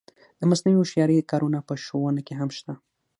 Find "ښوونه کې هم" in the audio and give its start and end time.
1.83-2.49